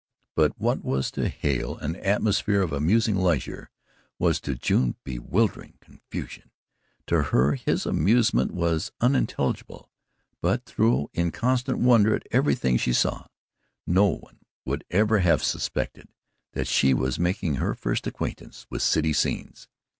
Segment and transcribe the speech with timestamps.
[0.35, 3.69] But what was to Hale an atmosphere of amusing leisure
[4.17, 6.49] was to June bewildering confusion.
[7.05, 9.91] To her his amusement was unintelligible,
[10.41, 13.27] but though in constant wonder at everything she saw,
[13.85, 16.07] no one would ever have suspected
[16.53, 19.67] that she was making her first acquaintance with city scenes.